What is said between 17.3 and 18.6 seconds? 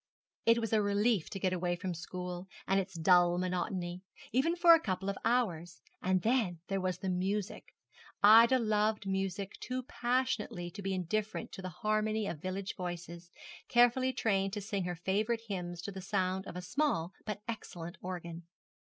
excellent organ.